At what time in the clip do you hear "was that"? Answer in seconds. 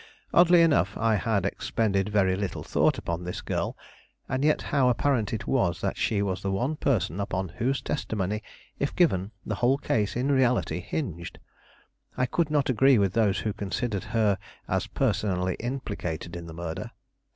5.45-5.95